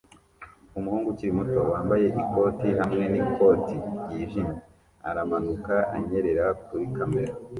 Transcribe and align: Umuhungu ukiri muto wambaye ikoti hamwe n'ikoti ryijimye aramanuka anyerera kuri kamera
Umuhungu 0.77 1.07
ukiri 1.09 1.37
muto 1.37 1.59
wambaye 1.71 2.07
ikoti 2.21 2.67
hamwe 2.79 3.03
n'ikoti 3.11 3.75
ryijimye 4.03 4.57
aramanuka 5.09 5.75
anyerera 5.95 6.45
kuri 6.65 6.85
kamera 6.95 7.33